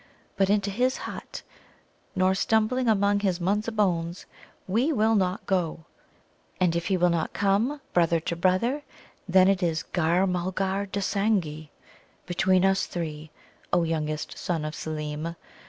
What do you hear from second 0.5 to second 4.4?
his hut, nor stumbling among his Munza bones,